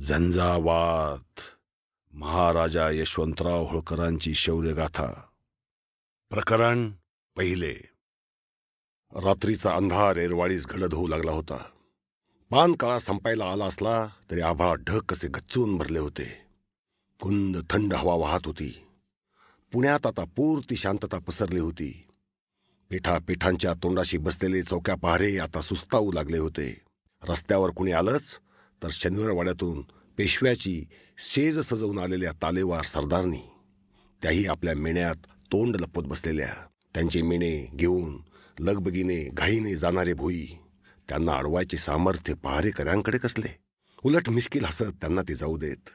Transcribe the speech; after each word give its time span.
झंझावात. 0.00 1.40
महाराजा 2.12 2.90
यशवंतराव 2.90 3.64
होळकरांची 3.64 4.34
शौर्यगाथा. 4.34 5.06
प्रकरण 6.30 6.90
पहिले. 7.36 7.74
रात्रीचा 9.12 9.74
अंधार 9.74 10.16
एरवाळीस 10.16 10.66
घडत 10.66 10.94
होऊ 10.94 11.06
लागला 11.06 11.32
होता. 11.32 11.64
पान 12.50 12.72
काळा 12.72 12.98
संपायला 12.98 13.44
आला 13.44 13.64
असला 13.64 14.06
तरी 14.30 14.40
आभाळ 14.40 14.76
ढग 14.76 14.98
कसे 14.98 15.28
गच्चून 15.28 15.76
भरले 15.76 15.98
होते. 15.98 16.42
कुंद 17.20 17.56
थंड 17.70 17.94
हवा 17.94 18.14
वाहत 18.14 18.40
होती. 18.44 18.86
पुण्यात 19.72 20.06
आता 20.06 20.24
पूर्ती 20.24 20.76
शांतता 20.76 21.18
पसरली 21.18 21.60
होती. 21.60 22.06
पेठा 22.90 23.18
पेठांच्या 23.28 23.74
तोंडाशी 23.74 24.18
बसलेले 24.18 24.62
चौक्या 24.62 24.94
पहारे 24.94 25.38
आता 25.38 25.62
सुस्तावू 25.62 26.12
लागले 26.12 26.38
होते. 26.38 26.80
रस्त्यावर 27.28 27.70
कुणी 27.70 27.92
आलंच? 27.92 28.40
तर 28.82 28.88
शनिवारवाड्यातून 28.92 29.80
पेशव्याची 30.18 30.84
शेज 31.18 31.58
सजवून 31.58 31.98
आलेल्या 31.98 32.32
तालेवार 32.32 32.84
सरदारनी 32.84 33.42
त्याही 34.22 34.46
आपल्या 34.46 34.74
मेण्यात 34.74 35.26
तोंड 35.52 35.76
लपवत 35.76 36.04
बसलेल्या 36.04 36.52
त्यांचे 36.94 37.22
मेणे 37.22 37.68
घेऊन 37.74 38.16
लगबगीने 38.60 39.24
घाईने 39.24 39.76
जाणारे 39.76 40.14
भोई 40.14 40.46
त्यांना 41.08 41.32
अडवायचे 41.32 41.76
सामर्थ्य 41.76 42.34
पहारेकऱ्यांकडे 42.34 43.18
कसले? 43.18 43.58
उलट 44.02 44.30
मिश्किल 44.30 44.64
हसत 44.64 44.92
त्यांना 45.00 45.22
ते 45.22 45.34
जाऊ 45.34 45.56
देत. 45.56 45.88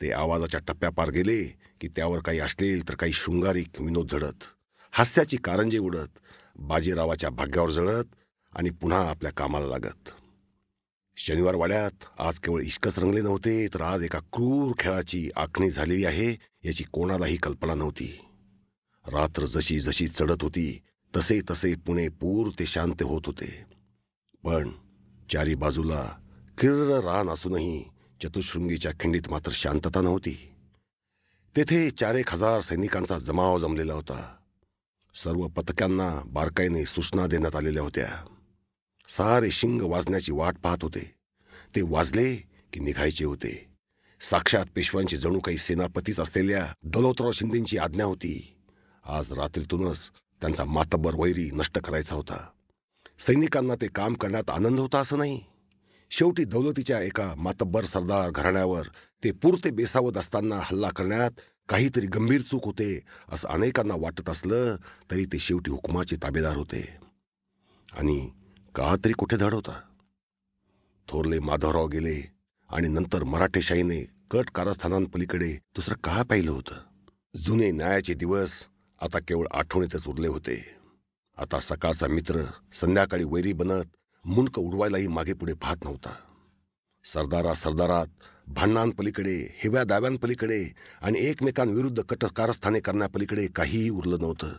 ते 0.00 0.10
आवाजाच्या 0.12 0.60
टप्प्यापार 0.68 1.10
गेले 1.10 1.44
की 1.80 1.88
त्यावर 1.88 2.18
काही 2.18 2.38
असलेल 2.38 2.88
तर 2.88 2.94
काही 2.94 3.12
शृंगारिक 3.12 3.80
विनोद 3.80 4.08
झडत. 4.12 4.44
हास्याची 4.92 5.36
कारंजे 5.36 5.78
उडत 5.78 6.18
बाजीरावाच्या 6.56 7.30
भाग्यावर 7.30 7.70
जळत 7.70 8.04
आणि 8.52 8.70
पुन्हा 8.70 9.10
आपल्या 9.10 9.32
कामाला 9.32 9.66
लागत. 9.66 10.10
शनिवार 11.18 11.54
वाड्यात 11.54 11.90
आज 12.18 12.38
केवळ 12.38 12.60
इश्कच 12.60 12.98
रंगले 12.98 13.20
नव्हते 13.20 13.68
तर 13.68 13.80
आज 13.80 14.02
एका 14.02 14.18
क्रूर 14.18 14.72
खेळाची 14.78 15.30
आखणी 15.36 15.70
झालेली 15.70 16.04
आहे 16.04 16.32
याची 16.64 16.84
कोणालाही 16.84 17.36
कल्पना 17.36 17.74
नव्हती. 17.74 18.20
रात्र 19.12 19.46
जशी 19.46 19.80
जशी 19.80 20.08
चढत 20.08 20.42
होती 20.42 20.80
तसे 21.16 21.40
तसे 21.50 21.74
पुणे 21.74 22.08
पूर 22.08 22.50
ते 22.58 22.66
शांत 22.66 23.02
होत 23.02 23.22
होते. 23.26 23.64
पण 24.44 24.70
चारी 25.32 25.54
बाजूला 25.54 26.18
किर्र 26.58 27.00
रान 27.00 27.28
असूनही 27.30 27.84
चतुशृंगीच्या 28.22 28.92
खिंडीत 29.00 29.28
मात्र 29.30 29.52
शांतता 29.54 30.00
नव्हती. 30.00 30.52
तेथे 31.56 31.90
चार 31.90 32.14
एक 32.14 32.32
हजार 32.32 32.60
सैनिकांचा 32.60 33.18
जमाव 33.18 33.58
जमलेला 33.58 33.94
होता. 33.94 34.36
सर्व 35.14 35.48
पथकांना 35.48 36.22
बारकाईने 36.26 36.84
सूचना 36.84 37.26
देण्यात 37.26 37.56
आलेल्या 37.56 37.82
होत्या. 37.82 38.35
सारे 39.08 39.50
शिंग 39.50 39.82
वाजण्याची 39.82 40.32
वाट 40.32 40.56
पाहत 40.62 40.82
होते. 40.82 41.14
ते 41.76 41.82
वाजले 41.82 42.36
की 42.72 42.80
निघायचे 42.80 43.24
होते. 43.24 43.66
साक्षात 44.20 44.66
पेशव्यांची 44.74 45.16
जणू 45.16 45.38
काही 45.38 45.58
सेनापतीच 45.58 46.20
असलेल्या 46.20 46.66
दौलतराव 46.82 47.32
शिंदेची 47.32 47.78
आज्ञा 47.78 48.04
होती. 48.04 48.56
आज 49.04 49.32
रात्रीतूनच 49.32 50.10
त्यांचा 50.40 50.64
मातब्बर 50.64 51.14
वैरी 51.14 51.50
नष्ट 51.52 51.78
करायचा 51.78 52.14
होता. 52.14 52.48
सैनिकांना 53.26 53.74
ते 53.74 53.86
काम 53.86 54.14
करण्यात 54.14 54.50
आनंद 54.50 54.78
होता 54.78 54.98
असं 54.98 55.18
नाही. 55.18 55.40
शेवटी 56.10 56.44
दौलतीच्या 56.44 57.00
एका 57.00 57.34
मातब्बर 57.36 57.84
सरदार 57.84 58.30
घराण्यावर 58.30 58.88
ते 59.24 59.30
पुरते 59.32 59.70
बेसावत 59.70 60.16
असताना 60.16 60.58
हल्ला 60.62 60.88
करण्यात 60.88 61.30
काहीतरी 61.68 62.06
गंभीर 62.06 62.40
चूक 62.40 62.64
होते 62.64 63.00
असं 63.28 63.48
अनेकांना 63.48 63.94
वाटत 63.94 64.28
असलं 64.28 64.76
तरी 65.10 65.24
ते 65.24 65.38
शेवटी 65.38 65.70
हुकुमाचे 65.70 66.16
ताबेदार 66.16 66.56
होते. 66.56 66.98
आणि 67.92 68.30
का 68.76 68.96
तरी 68.96 69.12
कुठे 69.12 69.36
धड 69.36 69.54
होता 69.54 69.80
थोरले 71.08 71.40
माधवराव 71.40 71.86
गेले 71.86 72.32
आणि 72.70 72.88
नंतर 72.88 73.24
मराठेशाहीने 73.24 74.00
कट 74.30 74.50
कारस्थानांपलीकडे 74.50 75.52
दुसरं 75.52 75.94
का 75.94 76.22
पाहिलं 76.22 76.50
होतं? 76.50 76.74
जुने 77.36 77.70
न्यायाचे 77.70 78.14
दिवस 78.14 78.52
आता 79.00 79.18
केवळ 79.18 79.46
आठवणीतच 79.54 80.06
उरले 80.06 80.28
होते. 80.28 80.76
आता 81.38 81.60
सकाळचा 81.60 82.06
मित्र 82.06 82.42
संध्याकाळी 82.80 83.24
वैरी 83.24 83.52
बनत 83.52 83.84
मुंडक 84.24 84.58
उडवायलाही 84.58 85.06
मागे 85.06 85.32
पुढे 85.32 85.52
पाहत 85.52 85.76
नव्हता. 85.84 86.14
सरदारा 87.04 87.54
सरदारात 87.54 88.06
भांडणांपलीकडे 88.46 89.36
हिव्या 89.56 89.84
दाव्यांपलीकडे 89.84 90.72
आणि 91.02 91.18
एकमेकांविरुद्ध 91.18 92.02
कट 92.02 92.24
कारस्थाने 92.24 92.80
करण्यापलीकडे 92.80 93.46
काहीही 93.46 93.90
उरलं 93.90 94.16
नव्हतं. 94.20 94.52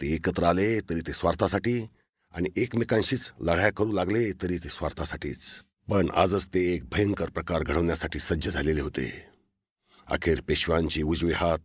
ते 0.00 0.14
एकत्र 0.14 0.44
आले 0.44 0.80
तरी 0.80 1.00
ते 1.00 1.12
स्वार्थासाठी 1.12 1.86
आणि 2.30 2.48
एकमेकांशीच 2.56 3.30
लढाया 3.40 3.70
करू 3.70 3.92
लागले 3.92 4.32
तरी 4.32 4.58
ते 4.58 4.68
स्वार्थासाठीच. 4.68 5.38
पण 5.88 6.10
आजच 6.14 6.46
ते 6.46 6.74
एक 6.74 6.84
भयंकर 6.92 7.30
प्रकार 7.30 7.62
घडवण्यासाठी 7.62 8.18
सज्ज 8.18 8.48
झालेले 8.48 8.80
होते. 8.80 9.26
अखेर 10.06 10.40
पेशव्यांची 10.40 11.02
उजवे 11.02 11.32
हात 11.32 11.58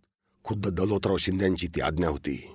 खुद्द 0.43 0.67
दलोतराव 0.67 1.17
शिंद्यांची 1.17 1.67
ती 1.67 1.81
आज्ञा 1.81 2.09
होती. 2.09 2.51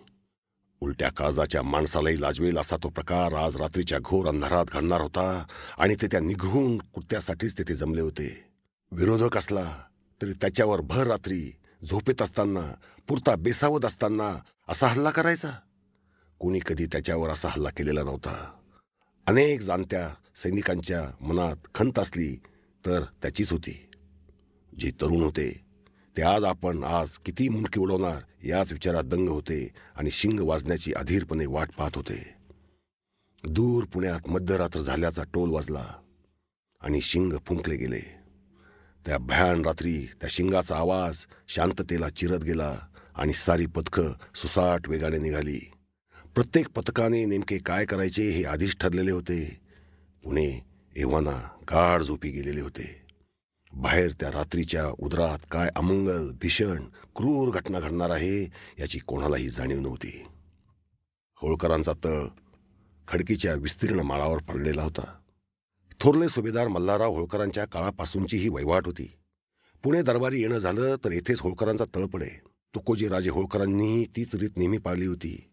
उलट्या 0.81 1.09
काळजाच्या 1.09 1.63
माणसालाही 1.63 2.21
लाजवेल 2.21 2.59
असा 2.59 2.77
तो 2.77 2.89
प्रकार 2.89 3.33
आज 3.33 3.57
रात्रीच्या 3.57 3.99
घोर 3.99 4.27
अंधारात 4.27 4.67
घडणार 4.73 5.01
होता 5.01 5.47
आणि 5.79 5.95
ते 6.03 6.07
त्या 6.07 6.21
निघून 6.21 6.79
कुत्त्यासाठीच 6.79 7.59
तेथे 7.59 7.75
जमले 7.75 8.01
होते. 8.01 8.45
विरोधक 8.93 9.37
असला 9.37 9.83
तरी 10.23 10.33
त्याच्यावर 10.33 10.81
भर 10.81 11.07
रात्री 11.07 11.53
झोपेत 11.85 12.23
असताना 12.23 12.75
पुरता 13.09 13.37
बेसावत 13.37 13.85
असताना 13.85 14.39
असा 14.69 14.87
हल्ला 14.87 15.11
करायचा? 15.11 15.51
कोणी 16.41 16.61
कधी 16.67 16.87
त्याच्यावर 16.87 17.31
असा 17.31 17.49
हल्ला 17.49 17.71
केलेला 17.71 18.03
नव्हता. 18.03 18.53
अनेक 19.27 19.61
जाणत्या 19.61 20.11
सैनिकांच्या 20.43 21.11
मनात 21.21 21.57
खंत 21.75 21.99
असली 21.99 22.37
तर 22.87 23.03
त्याचीच 23.23 23.53
होती. 23.53 23.91
जे 24.79 24.91
तरुण 24.91 25.23
होते 25.23 25.65
ते 26.17 26.23
आज 26.23 26.45
आपण 26.45 26.85
आज 26.85 27.11
किती 27.11 27.49
मुंडकी 27.49 27.81
उडवणार 27.81 28.23
याच 28.45 28.73
विचारात 28.73 29.05
दंग 29.05 29.29
होते 29.29 29.75
आणि 29.95 30.11
शिंग 30.11 30.41
वाजण्याची 30.41 30.93
अधीरपणे 30.93 31.47
वाट 31.47 31.71
पाहत 31.79 31.97
होते. 31.97 32.35
दूर 33.45 33.85
पुण्यात 33.85 34.29
मध्यरात्र 34.29 34.81
झाल्याचा 34.81 35.23
टोल 35.35 35.51
वाजला 35.51 35.85
आणि 36.81 37.01
शिंग 37.01 37.33
फुंकले 37.47 37.77
गेले. 37.77 38.01
त्या 39.07 39.19
भयान 39.19 39.65
रात्री 39.65 40.07
त्या 40.21 40.29
शिंगाचा 40.31 40.77
आवाज 40.77 41.17
शांततेला 41.49 42.09
चिरत 42.09 42.45
गेला 42.45 42.79
आणि 43.15 43.33
सारी 43.33 43.67
पथकं 43.67 44.13
सुसाट 44.35 44.89
वेगाने 44.89 45.19
निघाली. 45.19 45.61
प्रत्येक 46.35 46.69
पथकाने 46.69 47.25
नेमके 47.25 47.59
काय 47.59 47.85
करायचे 47.85 48.23
हे 48.23 48.45
आधीच 48.45 48.77
ठरलेले 48.81 49.11
होते. 49.11 49.61
पुणे 50.25 50.61
एव्हाना 50.97 51.49
गाढ 51.63 52.03
झोपी 52.03 52.31
गेलेले 52.31 52.61
होते. 52.61 53.03
बाहेर 53.73 54.13
त्या 54.13 54.31
रात्रीच्या 54.31 54.87
उदरात 54.99 55.39
काय 55.51 55.69
अमंगल 55.77 56.31
भीषण 56.31 56.85
क्रूर 57.17 57.51
घटना 57.51 57.81
घडणार 57.81 58.11
आहे 58.11 58.45
याची 58.79 58.99
कोणालाही 58.99 59.49
जाणीव 59.49 59.81
नव्हती. 59.81 60.27
होळकरांचा 61.37 61.93
तळ 62.05 62.27
खडकीच्या 63.09 63.55
विस्तीर्ण 63.55 64.01
माळावर 64.01 64.39
पडलेला 64.39 64.83
होता. 64.83 65.19
थोरले 66.01 66.29
सुभेदार 66.29 66.69
मल्हारराव 66.69 67.13
होळकरांच्या 67.13 67.65
काळापासूनची 67.65 68.37
ही 68.37 68.49
वैवाट 68.49 68.87
होती. 68.87 69.13
पुणे 69.83 70.03
दरबारी 70.03 70.43
येणं 70.43 70.59
झालं 70.59 70.97
तर 71.05 71.13
येथेच 71.13 71.41
होळकरांचा 71.41 71.85
तळ 71.85 72.05
पडे. 72.05 72.41
तुकोजी 72.75 73.09
राजे 73.09 73.31
होळकरांनीही 73.31 74.07
तीच 74.17 74.35
रीत 74.35 74.51
नेहमी 74.57 74.79
पाळली 74.79 75.07
होती. 75.07 75.50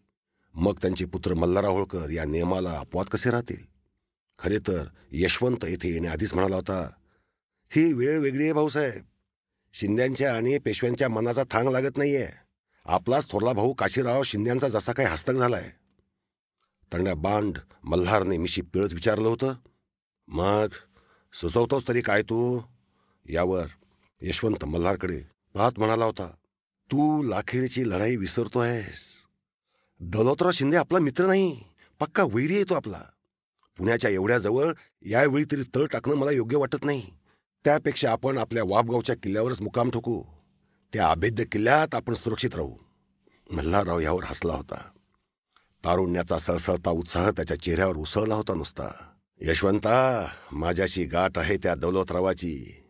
मग 0.54 0.74
त्यांचे 0.82 1.04
पुत्र 1.04 1.34
मल्हारराव 1.34 1.72
होळकर 1.72 2.10
या 2.10 2.24
नियमाला 2.24 2.70
अपवाद 2.70 3.06
कसे 3.06 3.30
राहतील? 3.30 3.64
खरे 4.38 4.58
तर 4.58 4.84
यशवंत 5.12 5.64
येथे 5.64 5.92
येण्याआधीच 5.92 6.34
म्हणाला 6.34 6.56
होता 6.56 6.90
ही 7.70 7.92
वेळ 7.92 8.18
वेगळी 8.18 8.44
आहे 8.44 8.52
भाऊसाहेब. 8.52 9.02
शिंद्यांच्या 9.72 10.36
आणि 10.36 10.58
पेशव्यांच्या 10.58 11.08
मनाचा 11.08 11.42
थांग 11.50 11.68
लागत 11.68 11.96
नाहीये. 11.96 12.28
आपलाच 12.84 13.30
थोरला 13.30 13.52
भाऊ 13.52 13.72
काशीराव 13.72 14.22
शिंद्यांचा 14.22 14.68
जसा 14.68 14.92
काही 14.92 15.08
हस्तक 15.08 15.32
झालाय. 15.32 15.70
तंड्या 16.92 17.14
बांड 17.14 17.58
मल्हारने 17.84 18.38
मिशी 18.38 18.62
पिळत 18.62 18.92
विचारलं 18.92 19.28
होतं 19.28 19.54
मग 20.28 20.68
सुचवतोस 21.32 21.88
तरी 21.88 22.00
काय 22.00 22.22
तू? 22.22 22.60
यावर 23.28 23.66
यशवंत 24.22 24.64
मल्हारकडे 24.64 25.22
पाहत 25.54 25.78
म्हणाला 25.78 26.04
होता 26.04 26.26
तू 26.90 27.22
लाखेरीची 27.22 27.88
लढाई 27.88 28.16
विसरतो 28.16 28.58
आहेस 28.58 29.17
दौलतराव 30.00 30.50
शिंदे 30.50 30.76
आपला 30.76 30.98
मित्र 30.98 31.26
नाही. 31.26 31.60
पक्का 32.00 32.22
वैरी 32.22 32.54
येतो 32.54 32.74
आपला. 32.74 33.00
पुण्याच्या 33.78 34.10
एवढ्या 34.10 34.38
जवळ 34.38 34.72
यावेळी 35.02 35.44
तरी 35.44 35.62
तळ 35.62 35.86
टाकणं 35.86 36.14
मला 36.14 36.30
योग्य 36.30 36.56
वाटत 36.56 36.84
नाही. 36.84 37.06
त्यापेक्षा 37.64 38.10
आपण 38.10 38.38
आपल्या 38.38 38.62
वापगावच्या 38.66 39.16
किल्ल्यावरच 39.16 39.60
मुकाम 39.60 39.90
ठोकू. 39.90 40.22
त्या 40.92 41.10
अभेद्य 41.10 41.44
किल्ल्यात 41.44 41.94
आपण 41.94 42.14
सुरक्षित 42.14 42.50
राहू. 42.54 42.74
मल्हारराव 43.52 44.00
यावर 44.00 44.24
हसला 44.24 44.54
होता. 44.54 44.88
तारुण्याचा 45.84 46.38
सळसळता 46.38 46.90
उत्साह 46.90 47.30
त्याच्या 47.30 47.60
चेहऱ्यावर 47.60 47.96
उसळला 47.96 48.34
होता 48.34 48.54
नुसता. 48.54 48.94
यशवंता 49.40 50.28
माझ्याशी 50.52 51.04
गाठ 51.04 51.38
आहे 51.38 51.56
त्या 51.56 51.74
दौलतरावाची. 51.74 52.84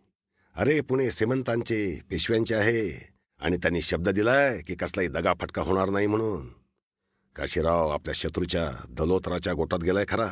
अरे 0.56 0.80
पुणे 0.80 1.10
श्रीमंतांचे 1.10 2.00
पेशव्यांचे 2.10 2.54
आहे. 2.54 3.08
आणि 3.40 3.56
त्यांनी 3.56 3.82
शब्द 3.82 4.08
दिलाय 4.08 4.62
की 4.62 4.74
कसलाही 4.74 5.08
दगाफटका 5.08 5.62
होणार 5.62 5.88
नाही 5.88 6.06
म्हणून. 6.06 6.57
काशीराव 7.38 7.88
आपल्या 7.88 8.12
शत्रूच्या 8.14 8.70
दलोतराच्या 8.90 9.52
गोटात 9.52 9.78
गेलाय 9.78 10.04
खरा. 10.08 10.30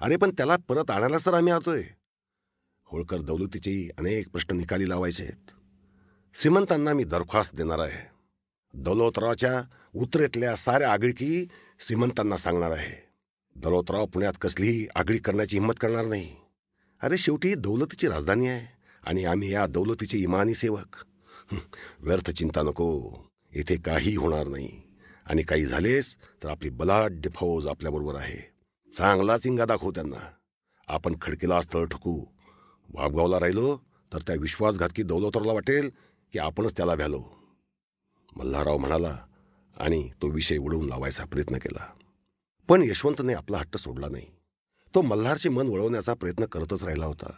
अरे 0.00 0.16
पण 0.16 0.30
त्याला 0.30 0.56
परत 0.68 0.90
आणायलाच 0.90 1.26
तर 1.26 1.34
आम्ही 1.34 1.52
आतोय 1.52 1.82
होळकर 2.88 3.18
दौलतीचे 3.18 3.90
अनेक 3.98 4.28
प्रश्न 4.28 4.56
निकाली 4.56 4.88
लावायचे 4.88 5.22
आहेत 5.22 5.50
श्रीमंतांना 6.34 6.92
मी 6.92 7.04
दरख्वास्त 7.04 7.54
देणार 7.54 7.78
आहे. 7.78 8.08
दौलतरावच्या 8.74 9.62
उत्तरेतल्या 9.94 10.56
साऱ्या 10.56 10.92
आगळीकी 10.92 11.46
श्रीमंतांना 11.86 12.36
सांगणार 12.36 12.70
आहे. 12.70 12.96
दौलतराव 13.56 14.06
पुण्यात 14.06 14.34
कसलीही 14.40 14.86
आगळी 14.94 15.18
करण्याची 15.18 15.56
हिंमत 15.56 15.74
करणार 15.80 16.04
नाही. 16.04 16.36
अरे 17.02 17.18
शेवटी 17.18 17.54
दौलतीची 17.54 18.08
राजधानी 18.08 18.46
आहे 18.46 18.66
आणि 19.06 19.24
आम्ही 19.24 19.52
या 19.52 19.66
दौलतीचे 19.66 20.18
इमानी 20.18 20.54
सेवक. 20.54 20.96
व्यर्थ 22.00 22.30
चिंता 22.30 22.62
नको. 22.62 22.90
इथे 23.52 23.76
काही 23.76 24.16
होणार 24.16 24.46
नाही. 24.46 24.89
आणि 25.30 25.42
काही 25.42 25.66
झालेस 25.66 26.16
तर 26.42 26.48
आपली 26.48 26.70
बलाढ्य 26.70 27.30
फौज 27.34 27.66
आपल्याबरोबर 27.66 28.14
आहे. 28.14 28.50
चांगला 28.92 29.38
चिंगा 29.38 29.64
दाखवू 29.64 29.90
त्यांना. 29.90 30.30
आपण 30.88 31.14
खडकीला 31.22 31.60
स्थळ 31.60 31.84
ठोकू. 31.84 32.24
वाबगावला 32.94 33.40
राहिलो 33.40 33.78
तर 34.12 34.18
त्या 34.18 34.36
विश्वासघातकी 34.36 35.02
दौलतरावला 35.02 35.52
वाटेल 35.52 35.90
की 36.32 36.38
आपणच 36.38 36.76
त्याला 36.76 36.94
भ्यालो. 36.94 37.24
मल्हारराव 38.36 38.76
म्हणाला 38.76 39.18
आणि 39.80 40.10
तो 40.22 40.28
विषय 40.28 40.56
उडवून 40.56 40.88
लावायचा 40.88 41.24
प्रयत्न 41.24 41.56
केला. 41.56 41.92
पण 42.68 42.82
यशवंतने 42.82 43.32
आपला 43.32 43.58
हट्ट 43.58 43.76
सोडला 43.76 44.08
नाही. 44.08 44.26
तो 44.94 45.02
मल्हारचे 45.02 45.48
मन 45.48 45.66
वळवण्याचा 45.66 46.14
प्रयत्न 46.14 46.44
करतच 46.44 46.82
राहिला 46.82 47.06
होता. 47.06 47.32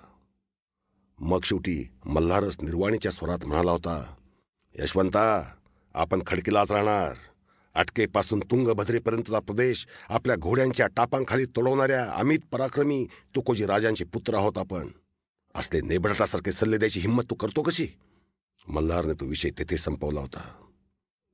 मग 1.21 1.41
शेवटी 1.45 1.91
मल्हारच 2.07 2.57
निर्वाणीच्या 2.63 3.13
स्वरात 3.13 3.47
म्हणाला 3.47 3.71
होता 3.71 4.15
यशवंता 4.79 5.55
आपण 5.95 6.23
खडकीलाच 6.27 6.73
राहणार. 6.73 7.15
अटकेपासून 7.75 8.41
तुंगभद्रेपर्यंतचा 8.41 9.41
प्रदेश 9.41 9.87
आपल्या 10.09 10.37
घोड्यांच्या 10.37 10.87
टापांखाली 10.87 11.45
तोडवणाऱ्या 11.45 12.11
अमित 12.11 12.39
पराक्रमी 12.53 13.07
तुकोजी 13.35 13.67
राजांचे 13.67 14.05
पुत्र 14.05 14.35
आहोत 14.35 14.59
आपण. 14.59 14.89
असले 15.55 15.81
नेबटासारखे 15.81 16.53
सल्ले 16.53 16.79
द्यायची 16.79 17.01
हिंमत 17.01 17.23
तू 17.31 17.35
करतो 17.35 17.63
कशी? 17.63 17.89
मल्हारने 18.69 19.13
तो 19.13 19.27
विषय 19.27 19.51
तेथे 19.51 19.77
संपवला 19.77 20.21
होता. 20.21 20.69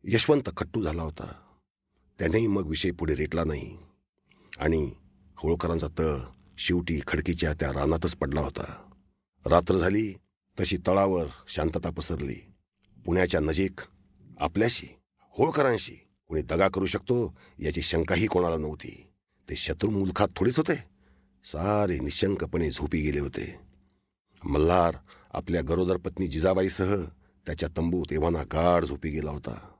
यशवंत 0.04 0.50
खट्टू 0.56 0.82
झाला 0.82 1.02
होता. 1.02 1.32
त्यानेही 2.18 2.46
मग 2.46 2.66
विषय 2.66 2.90
पुढे 2.90 3.14
रेटला 3.14 3.44
नाही. 3.44 3.78
आणि 4.58 4.92
होळकरांचा 5.36 5.86
तळ 5.98 6.18
शेवटी 6.58 7.00
खडकीच्या 7.06 7.54
त्या 7.54 7.72
रानातच 7.72 8.14
पडला 8.16 8.40
होता. 8.40 8.90
रात्र 9.46 9.78
झाली 9.78 10.14
तशी 10.60 10.76
तळावर 10.86 11.26
शांतता 11.48 11.90
पसरली. 11.90 12.36
पुण्याच्या 13.06 13.40
नजीक 13.40 13.80
आपल्याशी 14.40 14.86
होळकरांशी 15.20 16.07
कोणी 16.28 16.42
दगा 16.42 16.68
करू 16.68 16.86
शकतो 16.86 17.34
याची 17.58 17.82
शंकाही 17.82 18.26
कोणाला 18.26 18.56
नव्हती. 18.56 19.06
ते 19.48 19.56
शत्रू 19.56 19.90
मुलखात 19.90 20.28
थोडीच 20.36 20.56
होते. 20.56 20.74
सारे 21.44 21.98
निशंकपणे 21.98 22.70
झोपी 22.70 23.00
गेले 23.00 23.20
होते. 23.20 23.60
मल्हार 24.44 24.96
आपल्या 25.34 25.62
गरोदर 25.62 25.96
पत्नी 25.96 26.26
जिजाबाईसह 26.26 26.96
त्याच्या 27.46 27.68
तंबूत 27.76 28.12
एव्हाना 28.12 28.42
गाढ 28.42 28.84
झोपी 28.84 29.10
गेला 29.10 29.30
होता. 29.30 29.70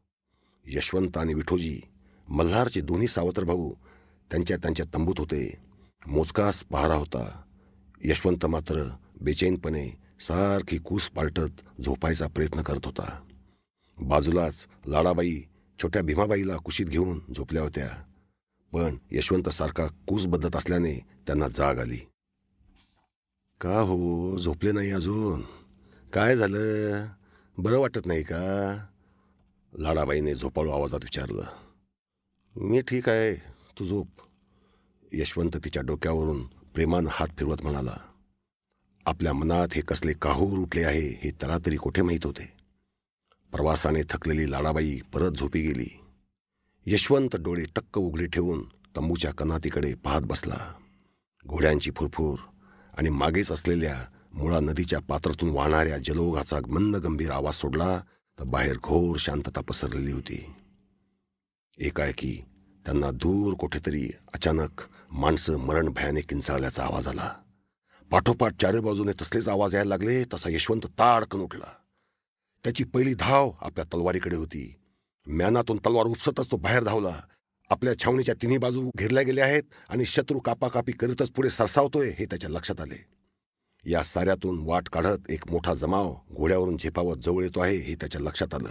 यशवंत 0.67 1.17
आणि 1.17 1.35
विठोजी 1.35 1.81
मल्हारचे 2.29 2.81
दोन्ही 2.81 3.09
सावत्र 3.09 3.45
भाऊ 3.45 3.73
त्यांच्या 4.31 4.57
त्यांच्या 4.57 4.87
तंबूत 4.95 5.15
होते. 5.19 5.55
मोजकाच 6.07 6.65
पहारा 6.65 6.95
होता. 6.95 7.43
यशवंत 8.05 8.47
मात्र 8.47 8.89
बेचैनपणे 9.21 9.89
सारखी 10.21 10.79
कूस 10.79 11.09
पालटत 11.09 11.81
झोपायचा 11.81 12.27
प्रयत्न 12.27 12.63
करत 12.63 12.87
होता. 12.87 13.23
बाजूलाच 14.03 14.67
लाडाबाई 14.87 15.43
छोट्या 15.83 16.03
भीमाबाईला 16.03 16.57
कुशीत 16.57 16.87
घेऊन 16.87 17.21
झोपल्या 17.37 17.63
होत्या. 17.63 18.03
पण 18.73 18.97
यशवंत 19.11 19.49
सारखा 19.49 19.87
कूस 19.87 20.27
बदलत 20.27 20.57
असल्याने 20.57 20.95
त्यांना 21.27 21.49
जाग 21.49 21.79
आली. 21.79 21.99
का 23.61 23.81
हो? 23.81 24.39
झोपले 24.39 24.73
नाही 24.73 24.91
अजून? 24.91 25.43
काय 26.13 26.37
झालं? 26.37 27.07
बरं 27.59 27.79
वाटत 27.79 28.07
नाही 28.07 28.23
का? 28.23 28.87
लाडाबाईने 29.79 30.35
झोपाळू 30.35 30.71
आवाजात 30.71 30.99
विचारलं. 31.03 31.43
मी 32.57 32.81
ठीक 32.81 33.09
आहे. 33.09 33.35
तू 33.79 33.85
झोप. 33.85 34.07
यशवंत 35.13 35.57
तिच्या 35.57 35.83
डोक्यावरून 35.83 36.47
प्रेमानं 36.47 37.11
हात 37.13 37.29
फिरवत 37.39 37.63
म्हणाला. 37.63 37.97
आपल्या 39.07 39.33
मनात 39.33 39.69
हे 39.73 39.83
कसले 39.83 40.13
काहूर 40.13 40.59
उठले 40.59 40.85
आहे 40.85 41.09
हे 41.09 41.31
त्याला 41.31 41.59
तरी 41.59 41.77
कोठे 41.77 42.03
माहीत 42.03 42.27
होते? 42.27 42.58
प्रवासाने 43.53 44.03
थकलेली 44.11 44.51
लाडाबाई 44.51 45.01
परत 45.15 45.31
झोपी 45.31 45.61
गेली. 45.61 46.01
यशवंत 46.87 47.37
डोळे 47.37 47.65
टक्क 47.77 47.99
उघडे 47.99 48.27
ठेवून 48.27 48.63
तंबूच्या 48.97 49.31
कनातीकडे 49.31 49.95
पाहत 49.95 50.21
बसला. 50.23 50.73
घोड्यांची 51.47 51.91
फुरफुर 51.97 52.39
आणि 52.99 53.09
मागेच 53.09 53.53
असलेल्या 53.53 54.05
मुळा 54.35 54.61
नदीच्या 54.61 54.99
पात्रातून 54.99 55.51
वाहणाऱ्या 55.51 55.99
जलोगाचा 55.99 56.57
मंद 56.69 56.97
गंभीर 56.97 57.31
आवाज 57.31 57.55
सोडला 57.55 58.01
तर 58.39 58.45
बाहेर 58.45 58.77
घोर 58.77 59.17
शांतता 59.19 59.61
पसरलेली 59.61 60.13
होती. 60.13 60.55
एकाएकी 61.79 62.45
त्यांना 62.85 63.11
दूर 63.11 63.55
कुठेतरी 63.55 64.11
अचानक 64.35 64.83
माणसं 65.13 65.57
मरण 65.57 65.89
भयाने 65.89 66.21
किंचाळल्याचा 66.21 66.85
आवाज 66.85 67.09
आला. 67.09 67.35
पाठोपाठ 68.11 68.63
चारे 68.63 68.81
बाजूने 68.81 69.13
तसलेच 69.13 69.49
आवाज 69.49 69.75
यायला 69.75 69.89
लागले 69.89 70.25
तसा 70.25 70.51
यशवंत 70.51 70.87
ताडकन 70.87 71.39
उठला. 71.39 71.73
त्याची 72.65 72.85
पहिली 72.85 73.15
धाव 73.15 73.53
आपल्या 73.61 73.85
तलवारीकडे 73.85 74.37
होती. 74.37 74.75
म्यानातून 75.27 75.77
तलवार 75.77 76.07
उपसतच 76.07 76.51
तो 76.51 76.57
बाहेर 76.57 76.85
धावला. 76.85 77.21
आपल्या 77.71 77.99
छावणीच्या 77.99 78.35
तिन्ही 78.35 78.59
बाजू 78.59 78.91
घेरल्या 78.97 79.23
गेल्या 79.23 79.45
आहेत 79.45 79.63
आणि 79.89 80.05
शत्रू 80.05 80.39
कापाकापी 80.39 80.93
करीतच 80.93 81.31
पुढे 81.31 81.51
सरसावतोय 81.51 82.09
हे 82.09 82.25
त्याच्या 82.25 82.51
लक्षात 82.51 82.81
आले. 82.81 83.07
या 83.85 84.03
साऱ्यातून 84.03 84.59
वाट 84.63 84.89
काढत 84.89 85.31
एक 85.31 85.51
मोठा 85.51 85.75
जमाव 85.75 86.17
घोड्यावरून 86.33 86.77
झेपावत 86.77 87.17
जवळ 87.17 87.45
येतो 87.45 87.61
आहे 87.61 87.77
हे 87.77 87.95
त्याच्या 87.95 88.21
लक्षात 88.21 88.55
आलं. 88.55 88.71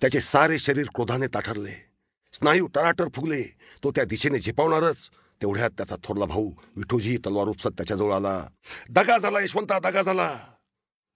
त्याचे 0.00 0.20
सारे 0.20 0.58
शरीर 0.58 0.86
क्रोधाने 0.94 1.26
ताठरले. 1.26 1.88
स्नायू 2.32 2.66
टराटर 2.66 3.08
फुगले. 3.08 3.42
तो 3.84 3.90
त्या 3.90 4.04
दिशेने 4.04 4.38
झेपावणारच. 4.38 5.08
तेवढ्यात 5.42 5.70
त्याचा 5.70 5.96
थोरला 6.04 6.24
भाऊ 6.24 6.50
विठोजी 6.76 7.16
तलवार 7.16 7.46
उपसत 7.46 7.68
त्याच्याजवळ 7.68 8.12
आला. 8.12 8.46
दगा 8.90 9.18
झाला 9.18 9.40
यशवंता 9.40 9.78
दगा 9.78 10.02
झाला. 10.02 10.40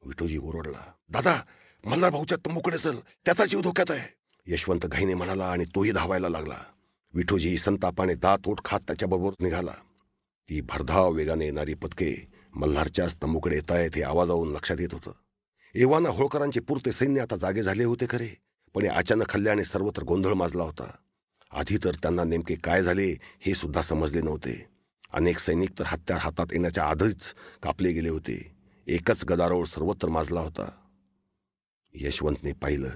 विठोजी 0.04 0.38
ओरडला. 0.38 0.92
दादा 1.10 1.40
मल्हार 1.86 2.10
भाऊच्या 2.10 2.38
तंबूकडे 2.46 2.78
चल 2.78 2.96
त्याचा 3.24 3.44
जीव 3.44 3.60
धोक्यात 3.60 3.90
आहे. 3.90 4.08
यशवंत 4.46 4.86
घाईने 4.86 5.14
म्हणाला 5.14 5.46
आणि 5.46 5.64
तोही 5.64 5.92
धावायला 5.92 6.28
लागला. 6.28 6.56
विठोजी 7.14 7.58
संतापाने 7.58 8.14
दात 8.14 8.38
ओठ 8.46 8.60
खात 8.64 8.80
त्याच्याबरोबर 8.80 9.32
निघाला. 9.40 9.72
ती 10.48 10.60
भरधाव 10.60 11.12
वेगाने 11.12 11.44
येणारी 11.44 11.74
पथके 11.74 12.28
मल्हारच्याच 12.54 13.14
तंबूकडे 13.22 13.56
येत 13.56 13.72
आहेत 13.72 13.90
हे 13.96 14.02
आवाजावरून 14.02 14.52
लक्षात 14.52 14.76
येत 14.80 14.88
होतं. 14.92 15.12
एव्हाना 15.74 16.08
होळकरांचे 16.08 16.60
पुरते 16.60 16.92
सैन्य 16.92 17.20
आता 17.20 17.36
जागे 17.36 17.62
झाले 17.62 17.84
होते 17.84 18.06
खरे 18.10 18.38
पण 18.74 18.88
अचानक 18.88 19.34
हल्ल्याने 19.34 19.64
सर्वत्र 19.64 20.02
गोंधळ 20.02 20.32
माजला 20.32 20.62
होता. 20.62 20.96
आधी 21.52 21.76
तर 21.84 21.94
त्यांना 21.94 22.24
नेमके 22.24 22.54
काय 22.54 22.82
झाले 22.82 23.16
हे 23.40 23.54
सुद्धा 23.54 23.82
समजले 23.82 24.20
नव्हते. 24.20 24.66
अनेक 25.12 25.38
सैनिक 25.38 25.70
तर 25.78 25.84
हत्यार 25.86 26.18
हातात 26.18 26.46
येण्याच्या 26.52 26.84
आधीच 26.84 27.16
कापले 27.62 27.92
गेले 27.92 28.08
होते. 28.08 28.52
एकच 28.86 29.24
गदारोळ 29.24 29.64
सर्वत्र 29.64 30.08
माजला 30.08 30.40
होता. 30.40 30.70
यशवंतने 31.94 32.52
पाहिलं. 32.52 32.90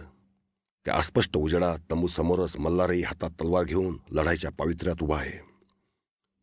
त्या 0.84 0.94
अस्पष्ट 0.94 1.36
उजेडा 1.36 1.76
तंबू 1.90 2.06
समोरच 2.06 2.56
मल्हारही 2.56 3.02
हातात 3.02 3.30
तलवार 3.30 3.64
घेऊन 3.64 3.98
लढाईच्या 4.12 4.50
पावित्र्यात 4.50 5.02
उभा 5.02 5.18
आहे. 5.18 5.38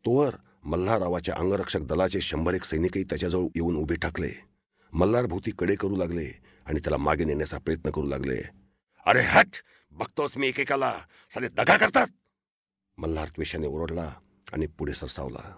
तोवर 0.05 0.35
मल्हाररावाच्या 0.63 1.35
अंगरक्षक 1.37 1.79
दलाचे 1.79 2.21
शंभर 2.21 2.53
एक 2.53 2.63
सैनिकही 2.63 3.03
त्याच्याजवळ 3.03 3.47
येऊन 3.55 3.75
उभे 3.75 3.95
ठाकले. 3.95 4.29
मल्हार 4.93 5.25
भोवती 5.25 5.51
कडे 5.59 5.75
करू 5.75 5.95
लागले 5.95 6.39
आणि 6.65 6.79
त्याला 6.79 6.97
मागे 6.97 7.23
नेण्याचा 7.23 7.57
प्रयत्न 7.57 7.89
करू 7.89 8.07
लागले. 8.07 8.41
अरे 9.05 9.21
हट! 9.21 9.47
बघतोच 9.91 10.37
मी 10.37 10.47
एकेकाला. 10.47 10.93
सारे 11.29 11.47
दगा 11.47 11.77
करतात. 11.77 12.07
मल्हार 12.97 13.27
त्वेषाने 13.27 13.67
ओरडला 13.67 14.13
आणि 14.53 14.67
पुढे 14.67 14.93
सरसावला. 14.93 15.55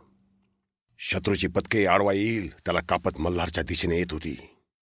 शत्रूची 0.98 1.48
पतके 1.48 1.86
आडवा 1.86 2.14
येईल. 2.14 2.54
त्याला 2.54 2.80
कापत 2.80 3.20
मल्हारच्या 3.20 3.64
दिशेने 3.64 3.98
येत 3.98 4.12
होती. 4.12 4.38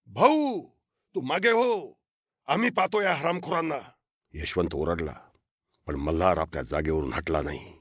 भाऊ! 0.08 0.62
तू 1.16 1.22
मागे 1.22 1.50
हो. 1.50 2.03
आम्ही 2.48 2.70
पाहतो 2.70 3.02
या 3.02 3.14
हरामखोरांना. 3.16 3.78
यशवंत 4.34 4.74
ओरडला 4.74 5.14
पण 5.88 5.96
मल्हार 5.96 6.38
आपल्या 6.38 6.64
जागेवरून 6.64 7.14
हटला 7.14 7.42
नाही. 7.42 7.74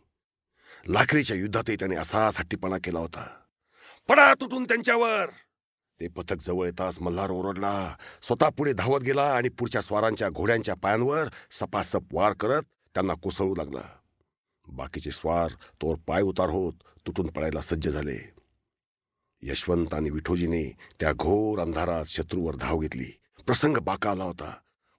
लाखरीच्या 0.88 1.36
युद्धातही 1.36 1.76
त्याने 1.76 1.96
असाच 1.96 2.38
हट्टीपणा 2.38 2.76
केला 2.84 2.98
होता. 2.98 3.26
पडा 4.08 4.34
तुटून 4.34 4.64
त्यांच्यावर! 4.64 5.30
ते 6.00 6.08
पथक 6.08 6.36
जवळ 6.46 6.66
येताच 6.66 6.98
मल्हार 7.00 7.30
ओरडला 7.30 7.94
स्वतः 8.22 8.48
पुढे 8.48 8.72
धावत 8.72 9.00
गेला 9.00 9.34
आणि 9.34 9.48
पुढच्या 9.48 9.82
स्वारांच्या 9.82 10.28
घोड्यांच्या 10.28 10.74
पायांवर 10.74 11.28
सपासप 11.60 12.14
वार 12.14 12.32
करत 12.32 12.62
त्यांना 12.94 13.14
कोसळू 13.14 13.54
लागला. 13.54 13.82
बाकीचे 14.66 15.10
स्वार 15.10 15.52
तोर 15.82 15.96
पाय 16.06 16.22
उतार 16.22 16.48
होत 16.48 16.72
तुटून 17.06 17.26
पडायला 17.26 17.60
सज्ज 17.60 17.88
झाले. 17.88 18.18
यशवंत 19.42 19.94
आणि 19.94 20.10
विठोजीने 20.10 20.76
त्या 21.00 21.12
घोर 21.12 21.58
अंधारात 21.58 22.04
शत्रूवर 22.06 22.56
धाव 22.56 22.78
घेतली. 22.78 23.21
प्रसंग 23.46 23.76
बाका 23.76 24.10
आला 24.10 24.24
होता. 24.24 24.56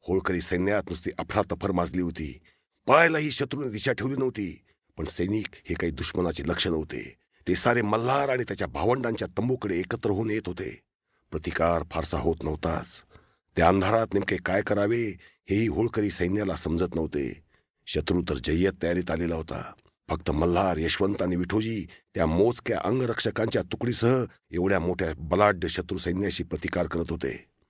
होळकरी 0.07 0.41
सैन्यात 0.41 0.83
नुसती 0.89 1.12
अफरातफर 1.19 1.71
माजली 1.71 2.01
होती. 2.01 2.39
पळायलाही 2.88 3.31
शत्रूने 3.31 3.69
दिशा 3.69 3.91
ठेवली 3.91 4.15
नव्हती. 4.15 4.62
पण 4.97 5.05
सैनिक 5.05 5.47
हे 5.69 5.75
काही 5.75 5.91
दुश्मनाचे 5.91 6.43
लक्ष 6.43 6.67
नव्हते. 6.67 7.15
ते 7.47 7.55
सारे 7.55 7.81
मल्हार 7.81 8.29
आणि 8.29 8.43
त्याच्या 8.43 8.67
भावंडांच्या 8.67 9.27
तंबूकडे 9.27 9.79
एकत्र 9.79 10.09
होऊन 10.09 10.29
येत 10.29 10.41
होते. 10.45 10.79
प्रतिकार 11.31 11.83
फारसा 11.91 12.17
होत 12.19 12.35
नव्हताच. 12.43 12.85
त्या 13.55 13.67
अंधारात 13.67 14.07
नेमके 14.13 14.35
काय 14.35 14.62
करावे 14.62 15.15
हेही 15.50 15.67
होळकरी 15.67 16.09
सैन्याला 16.09 16.55
समजत 16.55 16.95
नव्हते. 16.95 17.43
शत्रू 17.85 18.21
तर 18.21 18.35
जय्यत 18.43 18.73
तयारीत 18.83 19.12
आलेला 19.12 19.35
होता. 19.35 19.73
फक्त 20.09 20.31
मल्हार 20.31 20.77
यशवंत 20.77 21.21
आणि 21.21 21.35
विठोजी 21.35 21.88
त्या 22.15 22.25
मोजक्या 22.25 22.79
अंगरक्षकांच्या 22.83 23.62
तुकडीसह 23.62 24.23
एवढ्या 24.51 24.79
मोठ्या 24.79 25.13
बलाढ्य 25.17 25.67
शत्रू 25.67 25.97
सैन्याशी 25.97 26.43
प्रतिकार 26.43 26.88
करत 26.88 27.05
होते. 27.09 27.52